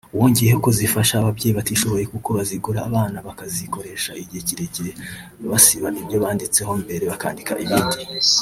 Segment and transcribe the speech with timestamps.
[0.19, 4.91] wongeyeho ko zifasha ababyeyi batishoboye kuko bazigura abana bakazikoresha igihe kirekire
[5.51, 8.29] basiba ibyo banditsembere bakandikaho ibindi bitagoranye